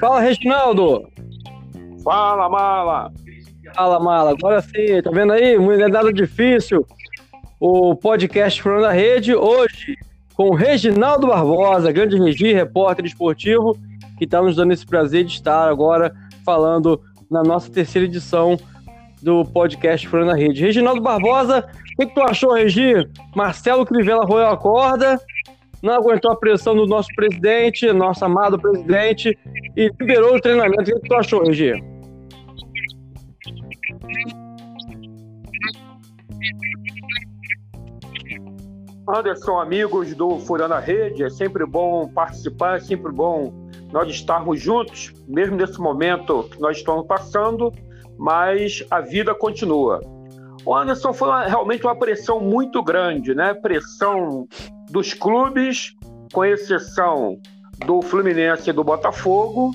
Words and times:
Fala, 0.00 0.20
Reginaldo! 0.20 1.08
Fala, 2.02 2.48
Mala! 2.48 3.12
Fala, 3.74 4.00
Mala. 4.00 4.30
Agora 4.30 4.60
sim, 4.62 5.02
tá 5.02 5.10
vendo 5.10 5.32
aí? 5.32 5.58
Não 5.58 5.72
é 5.72 5.88
nada 5.88 6.12
difícil. 6.12 6.86
O 7.58 7.94
podcast 7.94 8.60
Furando 8.62 8.86
a 8.86 8.92
Rede, 8.92 9.34
hoje, 9.34 9.96
com 10.34 10.48
o 10.48 10.54
Reginaldo 10.54 11.26
Barbosa, 11.26 11.92
grande 11.92 12.18
Regi, 12.18 12.52
repórter 12.52 13.04
esportivo, 13.04 13.76
que 14.16 14.24
está 14.24 14.40
nos 14.40 14.56
dando 14.56 14.72
esse 14.72 14.86
prazer 14.86 15.24
de 15.24 15.32
estar 15.32 15.68
agora 15.68 16.14
falando 16.44 17.00
na 17.30 17.42
nossa 17.42 17.70
terceira 17.70 18.06
edição 18.06 18.58
do 19.22 19.44
podcast 19.44 20.08
Furando 20.08 20.30
a 20.30 20.34
Rede. 20.34 20.62
Reginaldo 20.62 21.02
Barbosa, 21.02 21.58
o 21.58 21.96
que, 21.96 22.06
que 22.06 22.14
tu 22.14 22.22
achou, 22.22 22.54
Regi? 22.54 22.94
Marcelo 23.36 23.84
Crivella 23.84 24.24
roeu 24.24 24.48
a 24.48 24.56
corda, 24.56 25.20
não 25.82 25.94
aguentou 25.94 26.30
a 26.30 26.36
pressão 26.36 26.74
do 26.74 26.86
nosso 26.86 27.08
presidente, 27.14 27.92
nosso 27.92 28.24
amado 28.24 28.58
presidente, 28.58 29.36
e 29.76 29.90
liberou 30.00 30.36
o 30.36 30.40
treinamento. 30.40 30.82
O 30.82 30.84
que, 30.84 31.00
que 31.00 31.08
tu 31.08 31.14
achou, 31.14 31.44
Regi? 31.44 31.72
Anderson, 39.08 39.58
amigos 39.58 40.14
do 40.14 40.38
Furando 40.38 40.74
a 40.74 40.78
Rede, 40.78 41.24
é 41.24 41.30
sempre 41.30 41.66
bom 41.66 42.08
participar, 42.08 42.76
é 42.76 42.80
sempre 42.80 43.10
bom 43.10 43.52
nós 43.92 44.08
estarmos 44.08 44.60
juntos, 44.60 45.12
mesmo 45.26 45.56
nesse 45.56 45.80
momento 45.80 46.44
que 46.44 46.60
nós 46.60 46.76
estamos 46.76 47.06
passando, 47.06 47.72
mas 48.16 48.84
a 48.90 49.00
vida 49.00 49.34
continua. 49.34 50.00
O 50.64 50.76
Anderson 50.76 51.12
foi 51.12 51.28
uma, 51.28 51.42
realmente 51.44 51.84
uma 51.84 51.96
pressão 51.96 52.38
muito 52.38 52.82
grande, 52.82 53.34
né? 53.34 53.54
Pressão 53.54 54.46
dos 54.90 55.14
clubes, 55.14 55.94
com 56.32 56.44
exceção 56.44 57.40
do 57.86 58.02
Fluminense 58.02 58.70
e 58.70 58.72
do 58.72 58.84
Botafogo, 58.84 59.72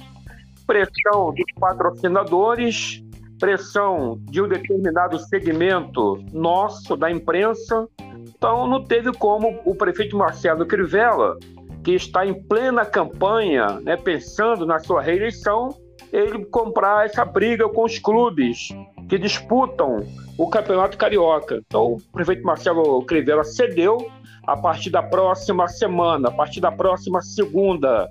pressão 0.67 1.33
dos 1.33 1.45
patrocinadores, 1.59 3.03
pressão 3.39 4.19
de 4.30 4.41
um 4.41 4.47
determinado 4.47 5.19
segmento 5.19 6.23
nosso 6.31 6.95
da 6.95 7.11
imprensa. 7.11 7.88
Então 8.27 8.67
não 8.67 8.83
teve 8.83 9.11
como 9.13 9.59
o 9.66 9.75
prefeito 9.75 10.17
Marcelo 10.17 10.66
Crivella, 10.66 11.38
que 11.83 11.94
está 11.94 12.25
em 12.25 12.33
plena 12.33 12.85
campanha, 12.85 13.79
né, 13.81 13.95
pensando 13.95 14.66
na 14.66 14.79
sua 14.79 15.02
reeleição, 15.02 15.69
ele 16.11 16.45
comprar 16.45 17.06
essa 17.06 17.25
briga 17.25 17.67
com 17.70 17.84
os 17.84 18.00
clubes 18.00 18.70
que 19.09 19.17
disputam 19.17 20.06
o 20.38 20.50
Campeonato 20.50 20.97
Carioca. 20.97 21.62
Então 21.66 21.94
o 21.94 22.02
prefeito 22.12 22.44
Marcelo 22.44 23.03
Crivella 23.03 23.44
cedeu 23.44 24.12
a 24.47 24.56
partir 24.56 24.89
da 24.89 25.02
próxima 25.02 25.67
semana, 25.67 26.30
a 26.30 26.31
partir 26.31 26.62
da 26.62 26.72
próxima 26.72 27.22
segunda, 27.22 28.08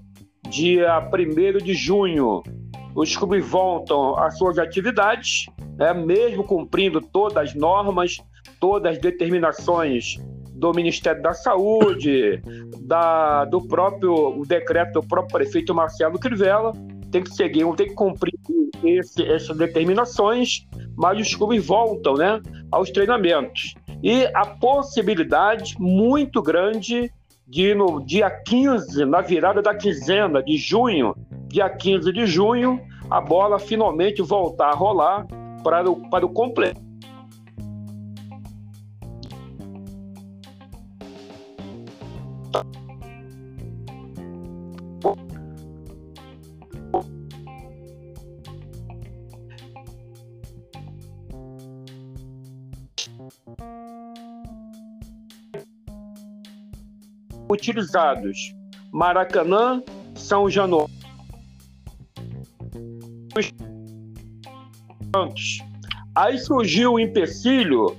dia 0.48 1.00
1 1.00 1.58
de 1.64 1.74
junho, 1.74 2.42
os 2.94 3.16
clubes 3.16 3.44
voltam 3.46 4.16
às 4.16 4.38
suas 4.38 4.58
atividades, 4.58 5.46
né, 5.76 5.92
mesmo 5.92 6.44
cumprindo 6.44 7.00
todas 7.00 7.36
as 7.36 7.54
normas, 7.54 8.18
todas 8.60 8.92
as 8.92 8.98
determinações 8.98 10.16
do 10.54 10.72
Ministério 10.72 11.20
da 11.20 11.34
Saúde, 11.34 12.40
da, 12.82 13.44
do 13.44 13.60
próprio 13.66 14.42
decreto 14.46 15.00
do 15.00 15.02
próprio 15.02 15.32
prefeito 15.32 15.74
Marcelo 15.74 16.18
Crivella, 16.18 16.72
tem 17.14 17.22
que 17.22 17.32
seguir, 17.32 17.64
tem 17.76 17.86
que 17.86 17.94
cumprir 17.94 18.34
esse, 18.82 19.24
essas 19.24 19.56
determinações, 19.56 20.66
mas 20.96 21.20
os 21.20 21.32
clubes 21.32 21.64
voltam 21.64 22.14
né, 22.14 22.40
aos 22.72 22.90
treinamentos. 22.90 23.74
E 24.02 24.24
a 24.34 24.44
possibilidade 24.44 25.76
muito 25.78 26.42
grande 26.42 27.08
de 27.46 27.72
no 27.72 28.04
dia 28.04 28.28
15, 28.28 29.04
na 29.04 29.20
virada 29.20 29.62
da 29.62 29.76
quinzena 29.76 30.42
de 30.42 30.56
junho, 30.56 31.14
dia 31.46 31.70
15 31.70 32.12
de 32.12 32.26
junho, 32.26 32.80
a 33.08 33.20
bola 33.20 33.60
finalmente 33.60 34.20
voltar 34.20 34.70
a 34.70 34.74
rolar 34.74 35.24
para 35.62 35.88
o, 35.88 36.10
para 36.10 36.26
o 36.26 36.28
completo. 36.28 36.82
Utilizados 57.54 58.54
Maracanã, 58.92 59.82
São 60.14 60.50
Januário 60.50 60.90
Aí 66.14 66.38
surgiu 66.38 66.94
o 66.94 67.00
empecilho 67.00 67.96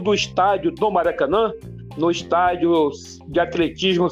do 0.00 0.14
estádio 0.14 0.70
do 0.72 0.90
Maracanã, 0.90 1.52
no 1.96 2.10
estádio 2.10 2.90
de 3.28 3.40
atletismo, 3.40 4.08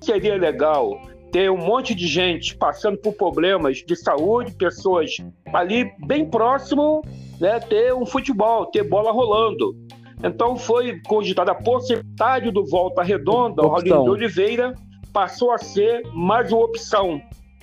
seria 0.00 0.36
legal 0.36 1.00
ter 1.32 1.50
um 1.50 1.56
monte 1.56 1.94
de 1.94 2.06
gente 2.06 2.56
passando 2.56 2.98
por 2.98 3.12
problemas 3.14 3.78
de 3.78 3.96
saúde, 3.96 4.52
pessoas 4.52 5.16
ali 5.52 5.90
bem 6.06 6.24
próximo, 6.28 7.02
né, 7.40 7.60
ter 7.60 7.92
um 7.94 8.06
futebol, 8.06 8.66
ter 8.66 8.82
bola 8.82 9.12
rolando. 9.12 9.74
Então 10.22 10.56
foi 10.56 11.00
cogitada 11.06 11.52
a 11.52 11.54
possibilidade 11.54 12.50
do 12.50 12.64
Volta 12.64 13.02
Redonda, 13.02 13.62
o 13.62 13.68
Raulinho 13.68 14.02
de 14.02 14.10
Oliveira, 14.10 14.74
passou 15.12 15.52
a 15.52 15.58
ser 15.58 16.02
mais 16.12 16.52
uma 16.52 16.64
opção. 16.64 17.20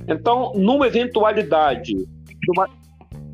Então, 0.07 0.51
numa 0.55 0.87
eventualidade 0.87 1.95
do, 1.95 2.67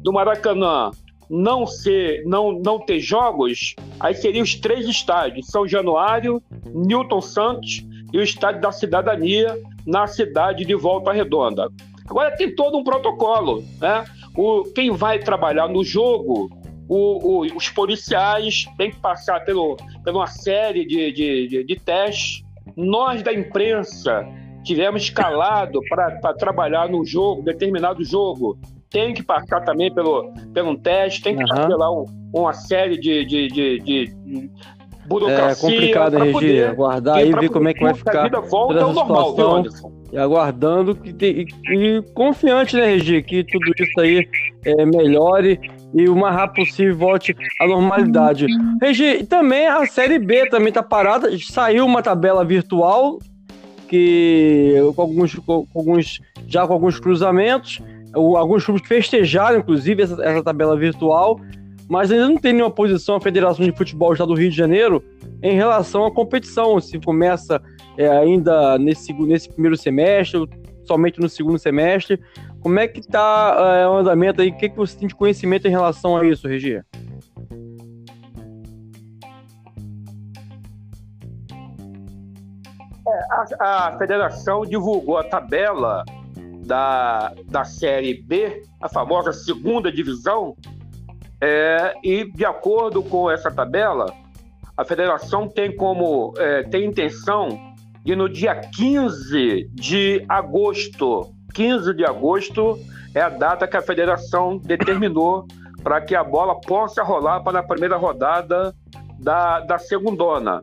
do 0.03 0.13
Maracanã 0.13 0.91
não 1.29 1.67
ser, 1.67 2.23
não, 2.25 2.51
não 2.51 2.79
ter 2.79 2.99
jogos, 2.99 3.75
aí 3.99 4.15
seriam 4.15 4.43
os 4.43 4.55
três 4.55 4.87
estádios: 4.87 5.47
São 5.47 5.67
Januário, 5.67 6.41
Newton 6.65 7.21
Santos 7.21 7.85
e 8.11 8.17
o 8.17 8.23
Estádio 8.23 8.61
da 8.61 8.71
Cidadania 8.71 9.57
na 9.85 10.07
cidade 10.07 10.65
de 10.65 10.75
Volta 10.75 11.11
Redonda. 11.11 11.69
Agora 12.09 12.35
tem 12.35 12.53
todo 12.55 12.77
um 12.77 12.83
protocolo, 12.83 13.63
né? 13.79 14.03
O, 14.35 14.63
quem 14.73 14.91
vai 14.91 15.19
trabalhar 15.19 15.67
no 15.67 15.83
jogo, 15.83 16.49
o, 16.89 17.43
o, 17.43 17.55
os 17.55 17.69
policiais 17.69 18.65
têm 18.75 18.89
que 18.89 18.97
passar 18.97 19.45
pelo, 19.45 19.77
por 20.03 20.11
uma 20.11 20.25
série 20.25 20.85
de, 20.85 21.11
de, 21.11 21.47
de, 21.47 21.63
de 21.63 21.75
testes. 21.75 22.43
Nós 22.75 23.21
da 23.21 23.31
imprensa 23.31 24.27
tivemos 24.63 25.03
escalado 25.03 25.79
para 25.87 26.33
trabalhar 26.33 26.89
no 26.89 27.05
jogo, 27.05 27.43
determinado 27.43 28.03
jogo, 28.03 28.57
tem 28.89 29.13
que 29.13 29.21
passar 29.21 29.61
também 29.61 29.93
pelo, 29.93 30.33
pelo 30.51 30.71
um 30.71 30.75
teste, 30.75 31.21
tem 31.21 31.35
que 31.35 31.43
uhum. 31.43 31.49
passar 31.49 31.67
pela 31.67 31.91
um, 31.91 32.05
uma 32.33 32.53
série 32.53 32.97
de, 32.97 33.23
de, 33.23 33.47
de, 33.47 33.79
de 33.79 34.51
burocracia. 35.09 35.67
É 35.67 35.71
complicado, 35.71 36.17
Regi, 36.17 36.63
aguardar 36.63 37.25
e 37.25 37.33
ver 37.33 37.49
como 37.49 37.67
é 37.67 37.73
que 37.73 37.83
vai 37.83 37.93
ficar. 37.93 38.19
A 38.19 38.23
vida 38.23 38.41
volta 38.41 38.81
ao 38.81 38.93
normal, 38.93 39.35
viu, 39.35 39.49
Anderson? 39.49 39.91
E 40.11 40.17
aguardando 40.17 40.95
que 40.95 41.13
tem, 41.13 41.45
e, 41.69 41.75
e, 41.75 42.01
confiante, 42.13 42.75
né, 42.75 42.85
Regi, 42.85 43.21
que 43.23 43.43
tudo 43.43 43.71
isso 43.77 43.99
aí 43.99 44.27
é, 44.65 44.85
melhore 44.85 45.59
e 45.93 46.07
o 46.07 46.15
mais 46.15 46.35
rápido 46.35 46.65
possível 46.65 46.95
volte 46.95 47.35
à 47.59 47.67
normalidade. 47.67 48.45
Regi, 48.81 49.25
também 49.25 49.67
a 49.67 49.85
Série 49.87 50.19
B 50.19 50.47
também 50.49 50.71
tá 50.71 50.83
parada, 50.83 51.29
saiu 51.51 51.85
uma 51.85 52.01
tabela 52.01 52.45
virtual 52.45 53.19
que 53.87 54.75
com 54.95 55.01
alguns, 55.01 55.33
com 55.35 55.65
alguns 55.75 56.21
já 56.47 56.65
com 56.65 56.73
alguns 56.73 56.99
cruzamentos, 56.99 57.81
alguns 58.13 58.63
clubes 58.63 58.87
festejaram 58.87 59.59
inclusive 59.59 60.03
essa, 60.03 60.23
essa 60.23 60.43
tabela 60.43 60.77
virtual, 60.77 61.39
mas 61.89 62.11
ainda 62.11 62.29
não 62.29 62.37
tem 62.37 62.53
nenhuma 62.53 62.69
posição 62.69 63.15
a 63.15 63.21
Federação 63.21 63.65
de 63.65 63.75
Futebol 63.75 64.13
Estado 64.13 64.27
do 64.27 64.39
Rio 64.39 64.51
de 64.51 64.55
Janeiro 64.55 65.03
em 65.41 65.55
relação 65.55 66.05
à 66.05 66.11
competição, 66.11 66.79
se 66.79 66.99
começa 66.99 67.59
é, 67.97 68.07
ainda 68.07 68.77
nesse, 68.77 69.11
nesse 69.11 69.49
primeiro 69.49 69.75
semestre, 69.75 70.47
somente 70.85 71.19
no 71.19 71.27
segundo 71.27 71.57
semestre. 71.57 72.21
Como 72.61 72.79
é 72.79 72.87
que 72.87 72.99
está 72.99 73.79
é, 73.81 73.87
o 73.87 73.97
andamento 73.97 74.39
aí? 74.39 74.49
O 74.49 74.57
que, 74.57 74.69
que 74.69 74.77
você 74.77 74.95
tem 74.95 75.07
de 75.07 75.15
conhecimento 75.15 75.67
em 75.67 75.71
relação 75.71 76.15
a 76.15 76.23
isso, 76.23 76.47
Regia? 76.47 76.85
É, 83.07 83.61
a, 83.61 83.87
a 83.87 83.97
federação 83.97 84.61
divulgou 84.61 85.17
a 85.17 85.23
tabela 85.23 86.03
da, 86.67 87.33
da 87.47 87.63
Série 87.63 88.21
B, 88.21 88.61
a 88.79 88.87
famosa 88.87 89.33
segunda 89.33 89.91
divisão, 89.91 90.55
é, 91.41 91.93
e 92.03 92.29
de 92.31 92.45
acordo 92.45 93.01
com 93.01 93.29
essa 93.29 93.49
tabela, 93.49 94.05
a 94.75 94.83
federação 94.83 95.47
tem 95.47 95.75
como 95.75 96.33
é, 96.37 96.63
tem 96.63 96.85
intenção 96.85 97.49
de 98.03 98.15
no 98.15 98.29
dia 98.29 98.55
15 98.55 99.69
de 99.73 100.25
agosto, 100.27 101.31
15 101.53 101.93
de 101.93 102.05
agosto 102.05 102.79
é 103.13 103.21
a 103.21 103.29
data 103.29 103.67
que 103.67 103.77
a 103.77 103.81
federação 103.81 104.57
determinou 104.57 105.45
para 105.83 106.01
que 106.01 106.15
a 106.15 106.23
bola 106.23 106.59
possa 106.59 107.03
rolar 107.03 107.41
para 107.41 107.59
a 107.59 107.63
primeira 107.63 107.97
rodada 107.97 108.73
da, 109.17 109.59
da 109.61 109.77
segundona. 109.77 110.61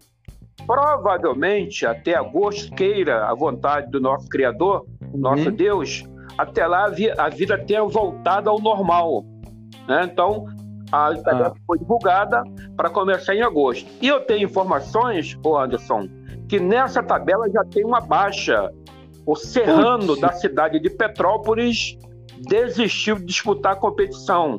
provavelmente 0.66 1.86
até 1.86 2.16
agosto, 2.16 2.74
queira 2.74 3.26
a 3.26 3.34
vontade 3.34 3.90
do 3.90 4.00
nosso 4.00 4.28
Criador, 4.28 4.86
uhum. 5.00 5.20
nosso 5.20 5.50
Deus, 5.50 6.04
até 6.36 6.66
lá 6.66 6.90
a 7.18 7.28
vida 7.28 7.58
tenha 7.58 7.84
voltado 7.84 8.50
ao 8.50 8.60
normal. 8.60 9.24
Né? 9.86 10.08
Então, 10.10 10.46
a 10.92 11.14
tabela 11.14 11.52
ah. 11.54 11.60
foi 11.66 11.78
divulgada 11.78 12.42
para 12.76 12.90
começar 12.90 13.34
em 13.34 13.42
agosto. 13.42 13.88
E 14.00 14.08
eu 14.08 14.20
tenho 14.20 14.44
informações, 14.44 15.36
o 15.44 15.56
Anderson, 15.56 16.08
que 16.48 16.60
nessa 16.60 17.02
tabela 17.02 17.48
já 17.50 17.64
tem 17.64 17.84
uma 17.84 18.00
baixa. 18.00 18.70
O 19.24 19.34
Serrano 19.34 20.08
Putz. 20.08 20.20
da 20.20 20.32
cidade 20.32 20.78
de 20.78 20.88
Petrópolis 20.88 21.98
desistiu 22.48 23.16
de 23.16 23.24
disputar 23.24 23.72
a 23.72 23.76
competição. 23.76 24.54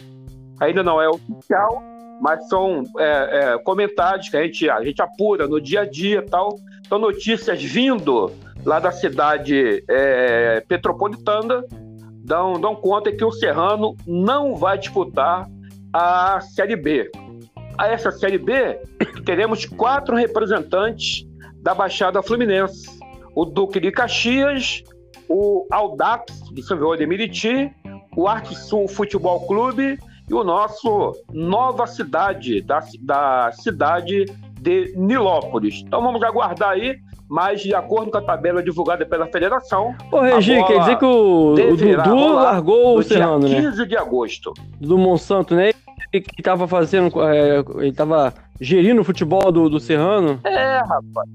Ainda 0.59 0.83
não 0.83 1.01
é 1.01 1.07
oficial, 1.07 1.81
mas 2.19 2.47
são 2.50 2.83
é, 2.97 3.53
é, 3.53 3.57
comentários 3.59 4.27
que 4.27 4.35
a 4.35 4.44
gente, 4.44 4.69
a 4.69 4.83
gente 4.83 5.01
apura 5.01 5.47
no 5.47 5.62
dia 5.62 5.81
a 5.81 5.85
dia 5.85 6.21
tal. 6.21 6.57
São 6.89 7.00
notícias 7.00 7.63
vindo 7.63 8.30
lá 8.65 8.80
da 8.80 8.91
cidade 8.91 9.83
é, 9.88 10.62
petropolitana 10.68 11.63
dão, 12.27 12.59
dão 12.59 12.75
conta 12.75 13.09
que 13.09 13.23
o 13.23 13.31
Serrano 13.31 13.95
não 14.06 14.53
vai 14.53 14.77
disputar 14.77 15.50
a 15.97 16.39
Série 16.41 16.75
B. 16.75 17.09
A 17.75 17.88
essa 17.88 18.11
Série 18.11 18.38
B, 18.38 18.79
teremos 19.25 19.65
quatro 19.65 20.15
representantes 20.15 21.25
da 21.63 21.73
Baixada 21.73 22.21
Fluminense. 22.21 22.88
O 23.35 23.45
Duque 23.45 23.79
de 23.79 23.91
Caxias, 23.91 24.83
o 25.27 25.65
Aldax 25.71 26.51
de 26.53 26.61
São 26.61 26.77
João 26.77 26.95
de 26.95 27.07
Meriti, 27.07 27.71
o 28.15 28.27
Arte 28.27 28.55
Sul 28.55 28.88
Futebol 28.88 29.47
Clube 29.47 29.97
e 30.29 30.33
o 30.33 30.44
nosso 30.44 31.13
Nova 31.33 31.88
Cidade, 31.88 32.61
da, 32.61 32.83
da 33.01 33.51
cidade 33.53 34.25
de 34.59 34.94
Nilópolis. 34.95 35.81
Então 35.85 36.01
vamos 36.01 36.21
aguardar 36.21 36.71
aí 36.71 36.99
mas 37.29 37.61
de 37.61 37.75
acordo 37.75 38.09
com 38.09 38.17
a 38.17 38.21
tabela 38.21 38.63
divulgada 38.63 39.05
pela 39.05 39.27
federação. 39.27 39.94
Ô, 40.11 40.21
Regi, 40.21 40.63
quer 40.63 40.79
dizer 40.79 40.97
que 40.97 41.05
o, 41.05 41.53
o 41.53 41.75
Dudu 41.75 42.33
largou 42.33 42.97
o 42.97 43.03
Serrano, 43.03 43.41
15 43.41 43.55
né? 43.55 43.61
15 43.69 43.85
de 43.85 43.97
agosto. 43.97 44.53
Do 44.79 44.97
Monsanto, 44.97 45.53
né? 45.53 45.73
Que 46.12 46.24
estava 46.38 46.68
fazendo. 46.68 47.21
É, 47.24 47.59
ele 47.77 47.89
estava 47.89 48.33
gerindo 48.59 49.01
o 49.01 49.04
futebol 49.04 49.51
do, 49.51 49.69
do 49.69 49.80
Serrano. 49.80 50.39
É, 50.44 50.80
rapaz. 50.80 51.30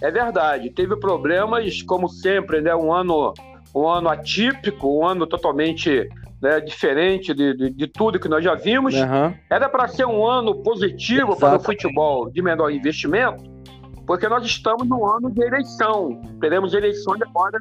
É 0.00 0.10
verdade, 0.10 0.70
teve 0.70 0.96
problemas, 0.96 1.82
como 1.82 2.08
sempre, 2.08 2.60
né? 2.60 2.74
Um 2.74 2.92
ano, 2.92 3.34
um 3.74 3.86
ano 3.88 4.08
atípico, 4.08 5.00
um 5.00 5.04
ano 5.04 5.26
totalmente 5.26 6.08
né, 6.40 6.60
diferente 6.60 7.34
de, 7.34 7.54
de, 7.56 7.70
de, 7.70 7.86
tudo 7.88 8.18
que 8.18 8.28
nós 8.28 8.44
já 8.44 8.54
vimos. 8.54 8.94
Uhum. 8.94 9.34
Era 9.50 9.68
para 9.68 9.88
ser 9.88 10.06
um 10.06 10.24
ano 10.24 10.62
positivo 10.62 11.32
Exato. 11.32 11.40
para 11.40 11.56
o 11.56 11.60
futebol 11.60 12.30
de 12.30 12.40
menor 12.40 12.70
investimento, 12.70 13.42
porque 14.06 14.28
nós 14.28 14.44
estamos 14.46 14.86
no 14.86 15.04
ano 15.04 15.30
de 15.32 15.42
eleição. 15.42 16.20
Teremos 16.40 16.74
eleições 16.74 17.20
agora 17.22 17.58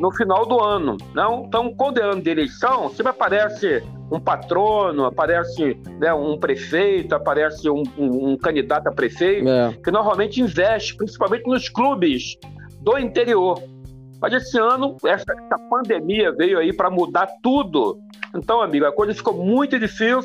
no 0.00 0.10
final 0.10 0.46
do 0.46 0.58
ano. 0.58 0.96
Não? 1.14 1.44
Então, 1.46 1.72
quando 1.74 1.98
é 1.98 2.02
ano 2.02 2.22
de 2.22 2.30
eleição, 2.30 2.88
sempre 2.88 3.10
aparece 3.10 3.84
um 4.10 4.18
patrono, 4.18 5.04
aparece 5.04 5.78
né, 6.00 6.12
um 6.12 6.38
prefeito, 6.38 7.14
aparece 7.14 7.68
um, 7.68 7.82
um, 7.98 8.30
um 8.30 8.36
candidato 8.36 8.88
a 8.88 8.92
prefeito, 8.92 9.46
é. 9.46 9.72
que 9.84 9.90
normalmente 9.90 10.40
investe, 10.40 10.96
principalmente 10.96 11.46
nos 11.46 11.68
clubes 11.68 12.36
do 12.80 12.98
interior. 12.98 13.62
Mas 14.20 14.32
esse 14.32 14.58
ano, 14.58 14.96
essa, 15.04 15.32
essa 15.32 15.58
pandemia 15.68 16.32
veio 16.32 16.58
aí 16.58 16.72
para 16.72 16.90
mudar 16.90 17.28
tudo. 17.42 18.00
Então, 18.34 18.62
amigo, 18.62 18.86
a 18.86 18.92
coisa 18.92 19.14
ficou 19.14 19.34
muito 19.34 19.78
difícil 19.78 20.22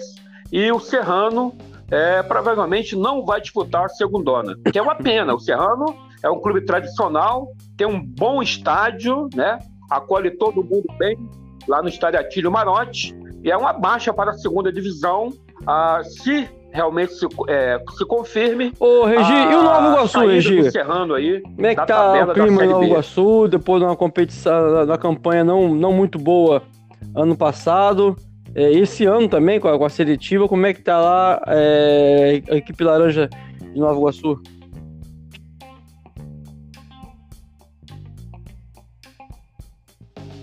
e 0.51 0.71
o 0.71 0.79
Serrano 0.79 1.53
é, 1.91 2.23
provavelmente 2.23 2.95
não 2.95 3.25
vai 3.25 3.41
disputar 3.41 3.85
a 3.85 3.89
segundona, 3.89 4.55
que 4.71 4.79
é 4.79 4.81
uma 4.81 4.95
pena. 4.95 5.35
O 5.35 5.39
Serrano 5.39 6.04
é 6.25 6.29
um 6.29 6.39
clube 6.39 6.61
tradicional, 6.61 7.51
tem 7.77 7.85
um 7.85 8.03
bom 8.03 8.41
estádio, 8.41 9.29
né? 9.35 9.59
acolhe 9.89 10.31
todo 10.31 10.63
mundo 10.63 10.87
bem 10.97 11.15
lá 11.67 11.83
no 11.83 11.87
estádio 11.87 12.19
Atílio 12.19 12.51
Marotti, 12.51 13.15
e 13.43 13.51
é 13.51 13.55
uma 13.55 13.71
baixa 13.71 14.11
para 14.11 14.31
a 14.31 14.33
segunda 14.33 14.73
divisão. 14.73 15.29
Ah, 15.67 16.01
se 16.03 16.49
realmente 16.71 17.13
se, 17.13 17.27
é, 17.47 17.79
se 17.95 18.05
confirme. 18.05 18.73
Ô, 18.79 19.05
Regi, 19.05 19.31
e 19.31 19.55
o 19.55 19.63
Nova 19.63 19.91
Iguaçu, 19.91 20.19
Regi? 20.25 20.59
Encerrando 20.59 21.13
aí. 21.13 21.41
Como 21.41 21.65
é 21.65 21.75
que 21.75 21.85
tá 21.85 22.25
o 22.25 22.33
clima 22.33 22.65
em 22.65 22.69
Nova 22.69 22.85
Iguaçu, 22.85 23.47
depois 23.47 23.79
de 23.79 23.87
uma 23.87 23.95
competição, 23.95 24.85
da 24.85 24.97
campanha 24.97 25.43
não, 25.43 25.73
não 25.75 25.93
muito 25.93 26.17
boa 26.17 26.63
ano 27.15 27.37
passado? 27.37 28.15
É, 28.55 28.71
esse 28.71 29.05
ano 29.05 29.29
também, 29.29 29.59
com 29.59 29.67
a, 29.67 29.77
com 29.77 29.85
a, 29.85 29.89
seletiva, 29.89 30.47
como 30.47 30.65
é 30.65 30.73
que 30.73 30.81
tá 30.81 30.99
lá 30.99 31.41
é, 31.47 32.41
a 32.49 32.55
equipe 32.55 32.83
laranja 32.83 33.29
de 33.61 33.79
Nova 33.79 33.97
Iguaçu? 33.99 34.41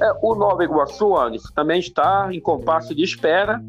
É, 0.03 0.13
o 0.21 0.35
Nova 0.35 0.65
Iguaçu, 0.65 1.17
Anderson, 1.17 1.49
também 1.55 1.79
está 1.79 2.29
em 2.33 2.41
compasso 2.41 2.95
de 2.95 3.03
espera 3.03 3.63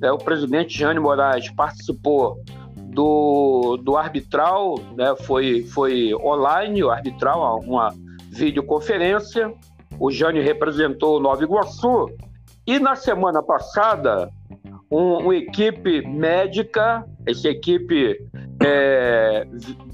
né, 0.00 0.10
o 0.10 0.18
presidente 0.18 0.76
Jânio 0.76 1.02
Moraes 1.02 1.50
participou 1.50 2.42
do, 2.76 3.76
do 3.76 3.96
arbitral, 3.96 4.76
né, 4.96 5.14
foi, 5.24 5.62
foi 5.64 6.14
online 6.14 6.82
o 6.82 6.90
arbitral, 6.90 7.60
uma 7.60 7.94
videoconferência. 8.30 9.52
O 9.98 10.10
Jânio 10.10 10.42
representou 10.42 11.18
o 11.18 11.20
Nova 11.20 11.44
Iguaçu. 11.44 12.06
E 12.66 12.78
na 12.78 12.96
semana 12.96 13.42
passada, 13.42 14.30
um, 14.90 15.18
uma 15.18 15.36
equipe 15.36 16.06
médica, 16.08 17.04
essa 17.26 17.48
equipe 17.48 18.16
é, 18.64 19.46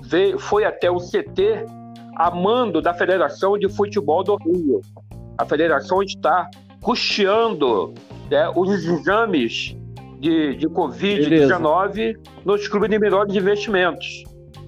veio, 0.02 0.38
foi 0.38 0.64
até 0.64 0.90
o 0.90 0.99
CT 0.99 1.66
a 2.16 2.31
mando 2.31 2.81
da 2.81 2.94
Federação 2.94 3.58
de 3.58 3.69
Futebol 3.69 4.22
do 4.22 4.37
Rio. 4.37 4.81
A 5.38 5.44
federação 5.44 6.03
está 6.03 6.49
custeando 6.81 7.94
né, 8.31 8.50
os 8.55 8.71
exames 8.71 9.77
de, 10.21 10.56
de 10.56 10.69
Covid-19 10.69 12.17
nos 12.44 12.69
clubes 12.69 12.91
de 12.91 12.99
melhores 12.99 13.35
investimentos. 13.35 14.25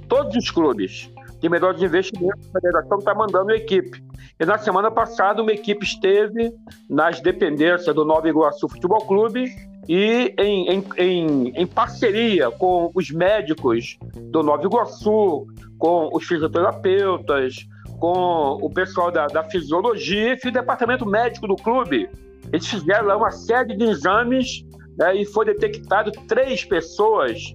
Todos 0.09 0.35
os 0.37 0.51
clubes 0.51 1.11
de 1.41 1.49
melhores 1.49 1.81
investimentos, 1.83 2.49
a 2.49 2.61
federação 2.61 2.99
está 2.99 3.15
mandando 3.15 3.53
equipe. 3.53 4.03
E 4.41 4.45
na 4.45 4.59
semana 4.59 4.91
passada, 4.91 5.43
uma 5.43 5.53
equipe 5.53 5.85
esteve 5.85 6.53
nas 6.89 7.21
dependências 7.21 7.95
do 7.95 8.05
Nova 8.05 8.29
Iguaçu 8.29 8.69
Futebol 8.69 9.01
Clube 9.01 9.47
e 9.89 10.35
em, 10.39 10.69
em, 10.71 10.85
em, 10.97 11.53
em, 11.57 11.67
parceria 11.67 12.51
com 12.51 12.91
os 12.95 13.11
médicos 13.11 13.99
do 14.31 14.43
Nova 14.43 14.65
Iguaçu, 14.65 15.47
com 15.79 16.11
os 16.13 16.25
fisioterapeutas, 16.25 17.67
com 17.99 18.59
o 18.61 18.71
pessoal 18.71 19.11
da, 19.11 19.27
da 19.27 19.45
fisiologia 19.45 20.39
e 20.43 20.49
o 20.49 20.53
departamento 20.53 21.05
médico 21.07 21.47
do 21.49 21.57
clube. 21.57 22.09
Eles 22.53 22.67
fizeram 22.67 23.07
lá 23.07 23.17
uma 23.17 23.31
série 23.31 23.77
de 23.77 23.85
exames 23.85 24.65
né, 24.97 25.17
e 25.17 25.25
foi 25.25 25.47
detectado 25.47 26.11
três 26.27 26.65
pessoas, 26.65 27.55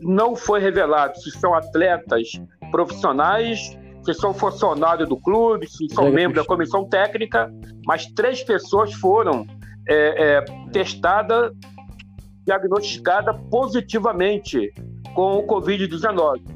não 0.00 0.36
foi 0.36 0.60
revelado 0.60 1.18
se 1.18 1.30
são 1.32 1.54
atletas 1.54 2.28
profissionais, 2.70 3.76
se 4.04 4.14
são 4.14 4.34
funcionários 4.34 5.08
do 5.08 5.16
clube, 5.16 5.68
se 5.68 5.88
são 5.92 6.10
membros 6.10 6.42
da 6.42 6.44
comissão 6.46 6.86
técnica, 6.86 7.50
mas 7.86 8.06
três 8.06 8.42
pessoas 8.42 8.92
foram 8.94 9.46
é, 9.88 10.36
é, 10.36 10.44
testadas, 10.72 11.52
diagnosticadas 12.46 13.34
positivamente 13.50 14.72
com 15.14 15.38
o 15.38 15.46
Covid-19. 15.46 16.53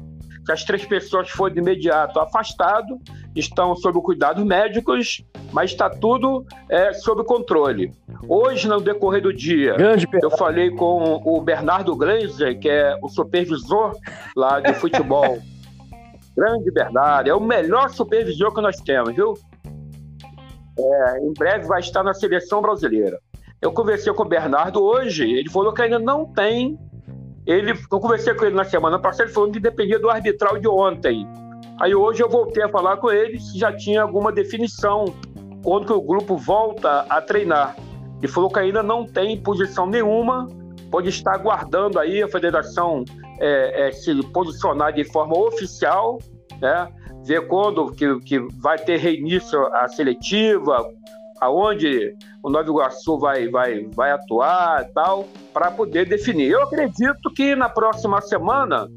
As 0.49 0.63
três 0.63 0.85
pessoas 0.85 1.29
foram 1.29 1.53
de 1.53 1.59
imediato 1.59 2.19
afastadas, 2.19 2.97
estão 3.35 3.75
sob 3.75 4.01
cuidados 4.01 4.43
médicos, 4.43 5.23
mas 5.51 5.71
está 5.71 5.89
tudo 5.89 6.45
é, 6.67 6.93
sob 6.93 7.23
controle. 7.23 7.93
Hoje, 8.27 8.67
no 8.67 8.79
decorrer 8.79 9.21
do 9.21 9.33
dia, 9.33 9.75
Grande 9.75 10.07
eu 10.21 10.31
falei 10.31 10.71
com 10.71 11.21
o 11.23 11.41
Bernardo 11.41 11.95
Gleiser, 11.95 12.59
que 12.59 12.69
é 12.69 12.97
o 13.01 13.09
supervisor 13.09 13.95
lá 14.35 14.59
de 14.59 14.73
futebol. 14.73 15.39
Grande 16.35 16.71
Bernardo, 16.71 17.29
é 17.29 17.33
o 17.33 17.39
melhor 17.39 17.89
supervisor 17.89 18.53
que 18.53 18.61
nós 18.61 18.77
temos, 18.77 19.13
viu? 19.13 19.33
É, 20.79 21.19
em 21.19 21.33
breve 21.33 21.65
vai 21.67 21.81
estar 21.81 22.03
na 22.03 22.13
seleção 22.13 22.61
brasileira. 22.61 23.19
Eu 23.61 23.73
conversei 23.73 24.13
com 24.13 24.23
o 24.23 24.27
Bernardo 24.27 24.81
hoje, 24.81 25.29
ele 25.29 25.49
falou 25.49 25.73
que 25.73 25.81
ainda 25.81 25.99
não 25.99 26.25
tem. 26.25 26.79
Ele, 27.49 27.71
eu 27.71 27.99
conversei 27.99 28.31
com 28.35 28.45
ele 28.45 28.55
na 28.55 28.63
semana 28.63 28.99
passada, 28.99 29.23
ele 29.23 29.33
falou 29.33 29.51
que 29.51 29.59
dependia 29.59 29.97
do 29.97 30.07
arbitral 30.07 30.59
de 30.59 30.67
ontem. 30.67 31.27
Aí 31.81 31.95
hoje 31.95 32.21
eu 32.21 32.29
voltei 32.29 32.61
a 32.61 32.69
falar 32.69 32.97
com 32.97 33.09
ele 33.09 33.39
se 33.39 33.57
já 33.57 33.75
tinha 33.75 34.03
alguma 34.03 34.31
definição 34.31 35.05
quando 35.63 35.87
que 35.87 35.93
o 35.93 35.99
grupo 35.99 36.37
volta 36.37 37.07
a 37.09 37.19
treinar. 37.19 37.75
Ele 38.19 38.31
falou 38.31 38.51
que 38.51 38.59
ainda 38.59 38.83
não 38.83 39.03
tem 39.03 39.35
posição 39.41 39.87
nenhuma, 39.87 40.47
pode 40.91 41.09
estar 41.09 41.33
aguardando 41.33 41.97
aí 41.97 42.21
a 42.21 42.27
federação 42.27 43.03
é, 43.39 43.87
é, 43.87 43.91
se 43.93 44.13
posicionar 44.27 44.93
de 44.93 45.03
forma 45.05 45.35
oficial, 45.35 46.19
né? 46.61 46.87
ver 47.25 47.47
quando 47.47 47.91
que, 47.93 48.19
que 48.19 48.39
vai 48.61 48.77
ter 48.77 48.97
reinício 48.97 49.59
a 49.73 49.87
seletiva, 49.87 50.87
aonde 51.39 52.15
o 52.43 52.49
Nova 52.49 52.67
Iguaçu 52.67 53.17
vai, 53.17 53.47
vai, 53.47 53.87
vai 53.93 54.11
atuar 54.11 54.83
e 54.83 54.93
tal, 54.93 55.27
para 55.53 55.71
poder 55.71 56.07
definir. 56.07 56.51
Eu 56.51 56.63
acredito 56.63 57.31
que 57.35 57.55
na 57.55 57.69
próxima 57.69 58.21
semana 58.21 58.87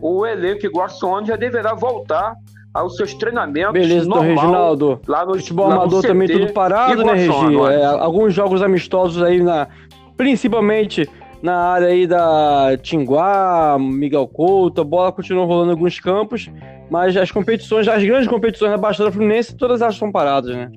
o 0.00 0.26
elenco 0.26 0.66
Iguaçuano 0.66 1.26
já 1.26 1.36
deverá 1.36 1.74
voltar 1.74 2.34
aos 2.72 2.96
seus 2.96 3.14
treinamentos 3.14 3.72
Beleza, 3.72 4.08
normal, 4.08 4.24
Reginaldo. 4.24 5.00
Lá 5.06 5.24
no 5.24 5.36
futebol 5.36 5.68
lá 5.68 5.74
amador 5.76 6.02
também 6.02 6.28
tudo 6.28 6.52
parado, 6.52 7.04
né, 7.04 7.12
Regi? 7.12 7.56
É, 7.70 7.84
alguns 7.84 8.34
jogos 8.34 8.62
amistosos 8.62 9.22
aí 9.22 9.40
na 9.40 9.68
principalmente 10.16 11.08
na 11.42 11.56
área 11.56 11.88
aí 11.88 12.06
da 12.06 12.76
Tinguá, 12.80 13.76
Miguel 13.78 14.26
Couto, 14.26 14.80
a 14.80 14.84
bola 14.84 15.12
continua 15.12 15.44
rolando 15.44 15.70
em 15.70 15.74
alguns 15.74 16.00
campos, 16.00 16.50
mas 16.90 17.16
as 17.16 17.30
competições, 17.30 17.86
as 17.86 18.02
grandes 18.02 18.28
competições 18.28 18.70
da 18.70 18.78
Baixada 18.78 19.12
Fluminense, 19.12 19.54
todas 19.54 19.82
elas 19.82 19.94
estão 19.94 20.10
paradas, 20.10 20.56
né? 20.56 20.72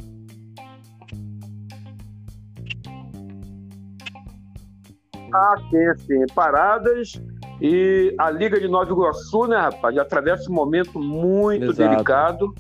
Ah, 5.33 5.55
sim, 5.69 6.05
sim, 6.05 6.25
paradas 6.33 7.13
e 7.61 8.13
a 8.17 8.29
Liga 8.29 8.59
de 8.59 8.67
Nova 8.67 8.91
Iguaçu, 8.91 9.47
né, 9.47 9.57
rapaz, 9.57 9.97
atravessa 9.97 10.49
um 10.49 10.53
momento 10.53 10.99
muito 10.99 11.65
Exato. 11.65 11.89
delicado, 11.89 12.55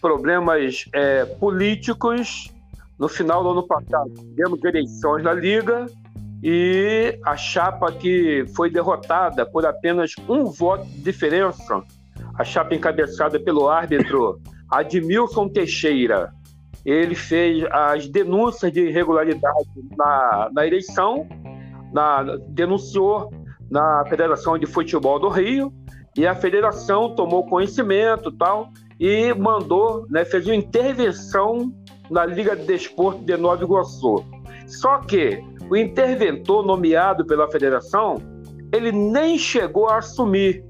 problemas 0.00 0.86
é, 0.92 1.24
políticos. 1.24 2.50
No 2.98 3.08
final 3.08 3.42
do 3.42 3.50
ano 3.50 3.66
passado, 3.66 4.10
tivemos 4.14 4.62
eleições 4.64 5.22
na 5.22 5.32
Liga 5.32 5.86
e 6.42 7.18
a 7.24 7.36
chapa 7.36 7.90
que 7.92 8.44
foi 8.54 8.70
derrotada 8.70 9.44
por 9.44 9.66
apenas 9.66 10.14
um 10.28 10.44
voto 10.44 10.84
de 10.86 11.00
diferença, 11.00 11.82
a 12.38 12.44
chapa 12.44 12.74
encabeçada 12.74 13.38
pelo 13.38 13.68
árbitro 13.68 14.40
Admilson 14.70 15.48
Teixeira, 15.48 16.32
ele 16.84 17.14
fez 17.14 17.64
as 17.70 18.08
denúncias 18.08 18.72
de 18.72 18.88
irregularidade 18.88 19.68
na, 19.96 20.50
na 20.52 20.66
eleição, 20.66 21.28
na, 21.92 22.36
denunciou 22.48 23.30
na 23.70 24.04
Federação 24.08 24.58
de 24.58 24.66
Futebol 24.66 25.18
do 25.18 25.28
Rio 25.28 25.72
e 26.16 26.26
a 26.26 26.34
federação 26.34 27.14
tomou 27.14 27.46
conhecimento 27.46 28.30
tal 28.32 28.68
e 29.00 29.32
mandou, 29.34 30.06
né, 30.10 30.24
fez 30.24 30.46
uma 30.46 30.54
intervenção 30.54 31.72
na 32.10 32.24
Liga 32.26 32.54
de 32.54 32.64
Desporto 32.64 33.24
de 33.24 33.36
Nova 33.36 33.64
Iguaçu. 33.64 34.24
Só 34.66 34.98
que 34.98 35.42
o 35.68 35.76
interventor 35.76 36.64
nomeado 36.64 37.24
pela 37.24 37.50
federação, 37.50 38.16
ele 38.72 38.92
nem 38.92 39.38
chegou 39.38 39.88
a 39.88 39.98
assumir, 39.98 40.64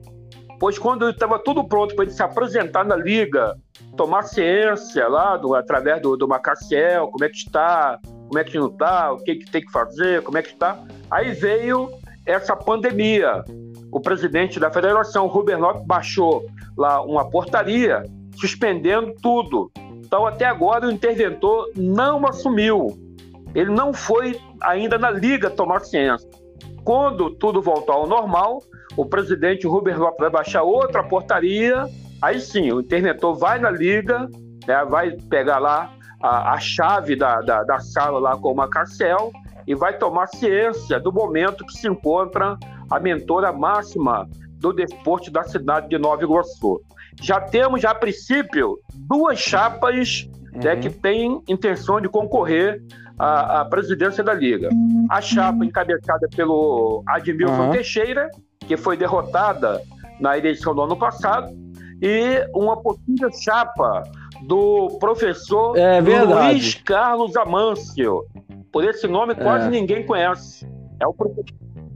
pois 0.61 0.79
quando 0.79 1.09
estava 1.09 1.38
tudo 1.38 1.64
pronto 1.64 1.95
para 1.95 2.05
ele 2.05 2.12
se 2.12 2.23
apresentar 2.23 2.85
na 2.85 2.97
liga, 2.97 3.57
tomar 3.97 4.23
ciência 4.23 5.09
lá 5.09 5.37
do, 5.37 5.55
através 5.55 6.00
do, 6.00 6.17
do 6.17 6.29
Macaciel, 6.29 7.09
como 7.09 7.25
é 7.25 7.29
que 7.29 7.37
está, 7.37 7.99
como 8.33 8.39
é 8.39 8.45
que 8.45 8.59
não 8.59 8.69
está, 8.69 9.12
o 9.12 9.19
que, 9.19 9.35
que 9.35 9.51
tem 9.51 9.61
que 9.61 9.71
fazer, 9.71 10.23
como 10.23 10.39
é 10.39 10.43
que 10.43 10.49
está, 10.49 10.83
aí 11.11 11.33
veio 11.33 11.91
essa 12.25 12.57
pandemia. 12.57 13.45
O 13.93 14.01
presidente 14.01 14.59
da 14.59 14.71
federação, 14.71 15.27
Ruben 15.27 15.57
Lopes, 15.57 15.87
baixou 15.87 16.43
lá 16.75 17.03
uma 17.03 17.29
portaria 17.29 18.03
suspendendo 18.41 19.12
tudo. 19.21 19.71
Então, 19.77 20.27
até 20.27 20.47
agora, 20.47 20.87
o 20.87 20.91
interventor 20.91 21.71
não 21.77 22.27
assumiu. 22.27 22.99
Ele 23.55 23.71
não 23.71 23.93
foi 23.93 24.41
ainda 24.62 24.97
na 24.97 25.11
liga 25.11 25.51
tomar 25.51 25.81
ciência. 25.81 26.27
Quando 26.85 27.29
tudo 27.35 27.61
voltar 27.61 27.93
ao 27.93 28.07
normal, 28.07 28.62
o 28.97 29.05
presidente 29.05 29.67
Ruben 29.67 29.97
Lopes 29.97 30.21
vai 30.21 30.31
baixar 30.31 30.62
outra 30.62 31.03
portaria. 31.03 31.85
Aí 32.23 32.41
sim, 32.41 32.73
o 32.73 32.81
interventor 32.81 33.35
vai 33.35 33.59
na 33.59 33.71
liga, 33.71 34.27
né, 34.67 34.87
vai 34.87 35.11
pegar 35.29 35.59
lá 35.59 35.93
a, 36.23 36.52
a 36.55 36.59
chave 36.59 37.17
da, 37.17 37.41
da, 37.41 37.64
da, 37.64 37.81
sala 37.81 38.19
lá 38.19 38.37
com 38.37 38.52
o 38.52 38.57
Macassel 38.57 39.33
e 39.67 39.75
vai 39.75 39.97
tomar 39.99 40.29
ciência 40.29 41.00
do 41.00 41.12
momento 41.12 41.67
que 41.67 41.73
se 41.73 41.88
encontra 41.88 42.57
a 42.91 43.00
mentora 43.00 43.52
máxima 43.52 44.29
do 44.59 44.73
desporto 44.73 45.31
da 45.31 45.43
cidade 45.43 45.88
de 45.88 45.99
Nova 45.99 46.23
Iguaçu. 46.23 46.81
Já 47.21 47.41
temos, 47.41 47.83
já 47.83 47.91
a 47.91 47.95
princípio, 47.95 48.79
duas 48.95 49.38
chapas 49.38 50.29
né, 50.52 50.52
uhum. 50.52 50.61
né, 50.61 50.76
que 50.76 50.91
têm 50.91 51.43
intenção 51.49 52.00
de 52.00 52.09
concorrer 52.09 52.81
à, 53.19 53.61
à, 53.61 53.64
presidência 53.64 54.23
da 54.23 54.33
Liga. 54.33 54.71
A 55.11 55.21
chapa 55.21 55.64
encabeçada 55.64 56.29
pelo 56.35 57.02
Admilson 57.09 57.67
uhum. 57.67 57.71
Teixeira, 57.73 58.31
que 58.61 58.76
foi 58.76 58.97
derrotada 58.97 59.83
na 60.21 60.38
eleição 60.38 60.75
do 60.75 60.83
ano 60.83 60.97
passado, 60.97 61.49
e 62.00 62.47
uma 62.55 62.81
possível 62.81 63.31
chapa 63.33 64.02
do 64.42 64.96
professor 64.99 65.76
é 65.76 66.00
Luiz 66.00 66.75
Carlos 66.75 67.37
Amâncio, 67.37 68.25
por 68.72 68.84
esse 68.84 69.06
nome 69.06 69.34
quase 69.34 69.66
é. 69.66 69.70
ninguém 69.70 70.04
conhece. 70.04 70.66
É 71.00 71.06
o, 71.06 71.14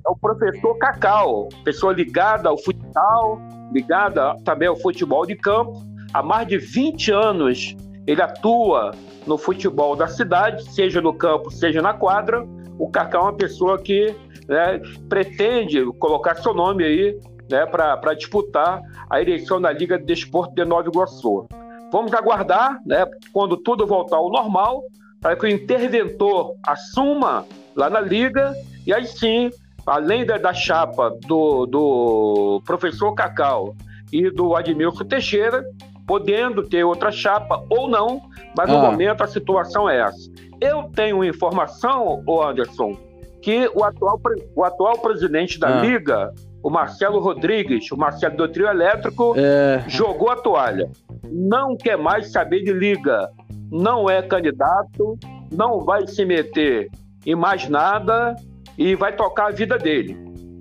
é 0.06 0.10
o 0.10 0.16
professor 0.16 0.76
Cacau, 0.78 1.48
pessoa 1.64 1.92
ligada 1.92 2.48
ao 2.48 2.58
futebol, 2.58 3.40
ligada 3.72 4.36
também 4.44 4.68
ao 4.68 4.76
futebol 4.76 5.26
de 5.26 5.36
campo. 5.36 5.84
Há 6.12 6.22
mais 6.22 6.46
de 6.46 6.58
20 6.58 7.12
anos 7.12 7.76
ele 8.06 8.22
atua 8.22 8.92
no 9.26 9.36
futebol 9.36 9.96
da 9.96 10.06
cidade, 10.06 10.64
seja 10.72 11.00
no 11.00 11.12
campo, 11.12 11.50
seja 11.50 11.82
na 11.82 11.92
quadra. 11.92 12.46
O 12.78 12.88
Cacau 12.88 13.22
é 13.22 13.24
uma 13.24 13.36
pessoa 13.36 13.78
que 13.78 14.14
né, 14.48 14.80
pretende 15.08 15.84
colocar 15.98 16.36
seu 16.36 16.54
nome 16.54 16.84
aí 16.84 17.18
né, 17.50 17.66
para 17.66 18.14
disputar 18.14 18.80
a 19.10 19.20
eleição 19.20 19.60
da 19.60 19.72
Liga 19.72 19.98
de 19.98 20.04
Desporto 20.04 20.54
de 20.54 20.64
Nova 20.64 20.88
Iguaçu. 20.88 21.46
Vamos 21.92 22.12
aguardar, 22.12 22.80
né, 22.84 23.06
quando 23.32 23.56
tudo 23.56 23.86
voltar 23.86 24.16
ao 24.16 24.30
normal, 24.30 24.82
para 25.20 25.36
que 25.36 25.46
o 25.46 25.48
interventor 25.48 26.54
assuma 26.66 27.44
lá 27.74 27.88
na 27.88 28.00
liga 28.00 28.54
e 28.86 28.92
aí 28.92 29.06
sim, 29.06 29.50
além 29.86 30.24
da, 30.24 30.38
da 30.38 30.54
chapa 30.54 31.10
do, 31.26 31.66
do 31.66 32.62
professor 32.64 33.12
Cacau 33.14 33.74
e 34.12 34.30
do 34.30 34.54
Admilson 34.54 35.04
Teixeira, 35.04 35.64
podendo 36.06 36.62
ter 36.62 36.84
outra 36.84 37.10
chapa 37.10 37.64
ou 37.68 37.88
não, 37.88 38.22
mas 38.56 38.70
no 38.70 38.78
ah. 38.78 38.90
momento 38.90 39.22
a 39.22 39.26
situação 39.26 39.88
é 39.88 40.00
essa. 40.00 40.30
Eu 40.60 40.84
tenho 40.94 41.24
informação, 41.24 42.22
o 42.26 42.42
Anderson, 42.42 42.96
que 43.42 43.68
o 43.74 43.84
atual, 43.84 44.20
o 44.54 44.64
atual 44.64 44.98
presidente 44.98 45.58
da 45.58 45.80
ah. 45.80 45.82
Liga, 45.82 46.32
o 46.66 46.70
Marcelo 46.70 47.20
Rodrigues, 47.20 47.92
o 47.92 47.96
Marcelo 47.96 48.36
do 48.36 48.48
Trio 48.48 48.66
Elétrico, 48.66 49.34
é... 49.36 49.84
jogou 49.86 50.30
a 50.30 50.36
toalha. 50.36 50.90
Não 51.30 51.76
quer 51.76 51.96
mais 51.96 52.32
saber 52.32 52.64
de 52.64 52.72
Liga 52.72 53.30
não 53.70 54.08
é 54.08 54.20
candidato, 54.22 55.16
não 55.52 55.80
vai 55.80 56.06
se 56.08 56.24
meter 56.24 56.90
em 57.24 57.34
mais 57.34 57.68
nada 57.68 58.34
e 58.76 58.94
vai 58.94 59.14
tocar 59.14 59.48
a 59.48 59.50
vida 59.50 59.78
dele. 59.78 60.16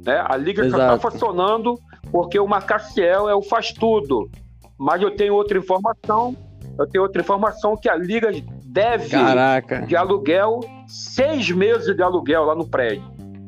Né? 0.06 0.24
A 0.28 0.38
liga 0.38 0.66
está 0.66 1.00
funcionando 1.00 1.80
porque 2.12 2.40
o 2.40 2.48
Macaciel 2.48 3.28
é 3.28 3.36
o 3.36 3.42
faz 3.42 3.72
tudo. 3.72 4.30
Mas 4.78 5.02
eu 5.02 5.12
tenho 5.12 5.34
outra 5.34 5.58
informação, 5.58 6.36
eu 6.78 6.88
tenho 6.88 7.04
outra 7.04 7.22
informação 7.22 7.76
que 7.76 7.90
a 7.90 7.96
liga 7.96 8.30
deve 8.66 9.10
Caraca. 9.10 9.82
de 9.82 9.96
aluguel 9.96 10.60
seis 10.88 11.50
meses 11.50 11.96
de 11.96 12.04
aluguel 12.04 12.44
lá 12.44 12.56
no 12.56 12.68
prédio. 12.68 13.04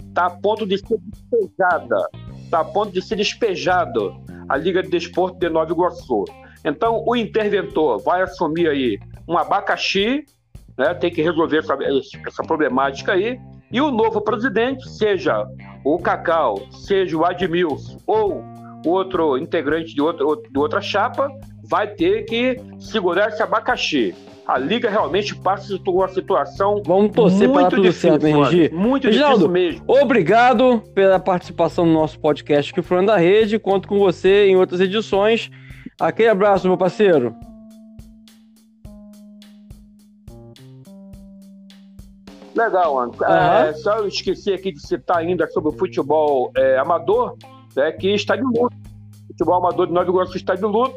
Está 0.07 0.25
a 0.25 0.29
ponto 0.29 0.65
de 0.65 0.77
ser 0.79 0.97
despejada. 0.99 2.09
Está 2.47 2.61
a 2.61 2.63
ponto 2.63 2.93
de 2.93 3.01
ser 3.01 3.17
despejado 3.17 4.15
a 4.47 4.55
Liga 4.55 4.81
de 4.81 4.89
Desporto 4.89 5.37
de 5.37 5.49
Nova 5.49 5.69
Iguaçu. 5.69 6.23
Então, 6.63 7.03
o 7.05 7.13
interventor 7.13 8.01
vai 8.01 8.21
assumir 8.21 8.69
aí 8.69 8.97
um 9.27 9.37
abacaxi, 9.37 10.23
né, 10.77 10.93
tem 10.93 11.11
que 11.11 11.21
resolver 11.21 11.57
essa, 11.57 11.77
essa 12.25 12.43
problemática 12.43 13.11
aí, 13.11 13.37
e 13.69 13.81
o 13.81 13.91
novo 13.91 14.21
presidente, 14.21 14.87
seja 14.89 15.45
o 15.83 15.99
Cacau, 15.99 16.65
seja 16.71 17.17
o 17.17 17.25
Admilson 17.25 17.99
ou 18.07 18.41
outro 18.85 19.37
integrante 19.37 19.89
de, 19.89 19.95
de 19.95 20.57
outra 20.57 20.79
chapa, 20.79 21.29
vai 21.69 21.85
ter 21.85 22.23
que 22.23 22.55
segurar 22.79 23.27
esse 23.27 23.43
abacaxi. 23.43 24.15
A 24.47 24.57
liga 24.57 24.89
realmente 24.89 25.35
passa 25.35 25.77
por 25.77 25.93
uma 25.93 26.07
situação 26.07 26.81
Vamos 26.85 27.11
torcer 27.11 27.49
muito 27.49 27.69
para 27.69 27.81
difícil, 27.81 28.11
certo, 28.11 28.23
Regi. 28.23 28.73
Muito 28.73 29.07
Reginaldo, 29.07 29.49
difícil 29.49 29.51
mesmo. 29.51 29.83
Obrigado 29.85 30.81
pela 30.95 31.19
participação 31.19 31.85
no 31.85 31.91
nosso 31.91 32.17
podcast 32.17 32.73
que 32.73 32.81
foi 32.81 33.05
da 33.05 33.17
rede. 33.17 33.59
Conto 33.59 33.89
com 33.89 33.99
você 33.99 34.47
em 34.47 34.55
outras 34.55 34.79
edições. 34.79 35.51
Aquele 35.99 36.29
abraço, 36.29 36.65
meu 36.65 36.77
parceiro. 36.77 37.35
Legal, 42.55 42.99
Anderson. 42.99 43.25
Uhum. 43.25 43.33
É, 43.33 43.73
só 43.73 43.97
eu 43.97 44.07
esqueci 44.07 44.53
aqui 44.53 44.71
de 44.71 44.79
citar 44.79 45.17
ainda 45.17 45.45
sobre 45.47 45.71
o 45.71 45.77
futebol 45.77 46.53
é, 46.55 46.77
amador, 46.77 47.35
né, 47.75 47.91
que 47.91 48.13
está 48.13 48.37
de 48.37 48.43
luto. 48.43 48.73
O 49.25 49.27
futebol 49.27 49.55
amador 49.55 49.87
de 49.87 49.93
Nova 49.93 50.09
Iguaçu 50.09 50.37
está 50.37 50.55
de 50.55 50.63
luto, 50.63 50.95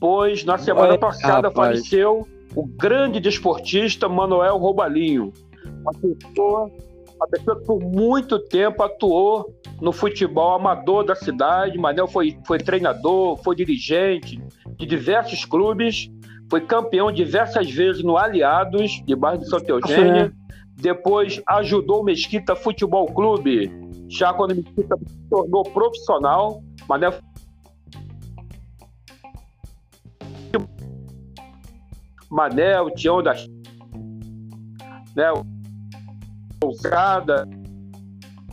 pois 0.00 0.44
na 0.44 0.58
semana 0.58 0.98
passada 0.98 1.46
rapaz. 1.48 1.54
faleceu 1.54 2.26
o 2.54 2.66
grande 2.66 3.20
desportista 3.20 4.08
Manuel 4.08 4.56
Roubalinho. 4.58 5.32
Uma 5.80 5.92
pessoa, 5.92 6.70
uma 7.16 7.28
pessoa 7.28 7.58
que 7.58 7.66
por 7.66 7.80
muito 7.80 8.38
tempo 8.38 8.82
atuou 8.82 9.54
no 9.80 9.92
futebol 9.92 10.54
amador 10.54 11.04
da 11.04 11.14
cidade. 11.14 11.78
Manel 11.78 12.06
foi, 12.06 12.38
foi 12.46 12.58
treinador, 12.58 13.36
foi 13.38 13.54
dirigente 13.56 14.40
de 14.76 14.86
diversos 14.86 15.44
clubes, 15.44 16.10
foi 16.50 16.60
campeão 16.60 17.12
diversas 17.12 17.70
vezes 17.70 18.02
no 18.02 18.16
Aliados, 18.16 19.02
de 19.04 19.14
bairro 19.14 19.40
de 19.40 19.48
Santa 19.48 19.70
Eugênia. 19.70 20.32
Depois 20.74 21.42
ajudou 21.46 22.02
o 22.02 22.04
Mesquita 22.04 22.54
Futebol 22.54 23.06
Clube, 23.06 23.70
já 24.08 24.32
quando 24.32 24.52
o 24.52 24.56
Mesquita 24.56 24.96
se 25.06 25.18
tornou 25.28 25.64
profissional. 25.64 26.62
Mané 26.88 27.10
Mané, 32.30 32.80
o 32.80 32.90
Tião 32.90 33.22
da 33.22 33.34
né, 35.16 35.32
Ousada, 36.62 37.46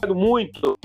muito 0.08 0.77